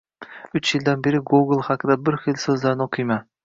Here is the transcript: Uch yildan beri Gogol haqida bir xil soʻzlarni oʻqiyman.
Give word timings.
Uch 0.59 0.71
yildan 0.75 1.03
beri 1.09 1.21
Gogol 1.33 1.63
haqida 1.69 2.01
bir 2.09 2.21
xil 2.27 2.43
soʻzlarni 2.49 2.89
oʻqiyman. 2.91 3.27